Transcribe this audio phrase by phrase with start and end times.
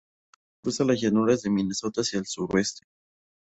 [0.63, 2.87] Cruza las llanuras de Minnesota hacia el sureste.